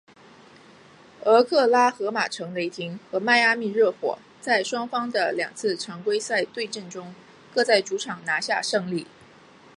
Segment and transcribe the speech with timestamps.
[1.25, 7.13] 俄克拉何马城雷霆和迈阿密热火在双方的两次的常规赛对阵中
[7.53, 9.05] 各在主场拿下胜利。